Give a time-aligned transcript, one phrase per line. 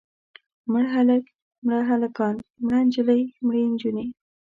[0.71, 1.23] مړ هلک،
[1.65, 4.05] مړه هلکان، مړه نجلۍ، مړې نجونې.